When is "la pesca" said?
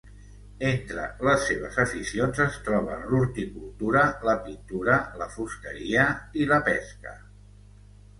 6.55-7.15